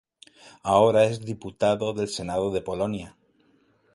Ahora 0.63 1.05
es 1.05 1.23
diputado 1.23 1.93
del 1.93 2.07
Senado 2.07 2.49
de 2.49 2.61
Polonia. 2.63 3.15